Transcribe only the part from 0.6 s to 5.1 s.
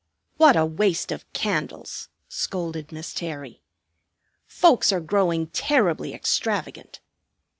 waste of candles!" scolded Miss Terry. "Folks are